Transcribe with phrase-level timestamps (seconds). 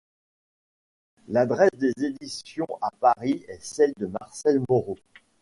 [1.27, 4.97] L’adresse des éditions à Paris est celle de Marcel Moreau.